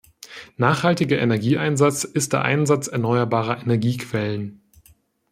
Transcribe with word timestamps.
Nachhaltiger 0.57 1.19
Energieeinsatz 1.19 2.05
ist 2.05 2.33
der 2.33 2.41
Einsatz 2.41 2.87
erneuerbarer 2.87 3.61
Energiequellen. 3.61 4.63